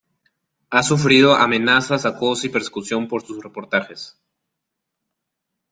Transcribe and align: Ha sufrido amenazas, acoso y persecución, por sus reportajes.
Ha 0.71 0.81
sufrido 0.81 1.35
amenazas, 1.35 2.07
acoso 2.07 2.47
y 2.47 2.49
persecución, 2.49 3.07
por 3.07 3.21
sus 3.21 3.39
reportajes. 3.43 4.19